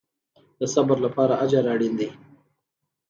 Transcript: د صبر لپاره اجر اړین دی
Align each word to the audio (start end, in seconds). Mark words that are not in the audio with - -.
د 0.59 0.61
صبر 0.73 0.97
لپاره 1.05 1.33
اجر 1.43 1.63
اړین 1.73 1.93
دی 1.99 2.09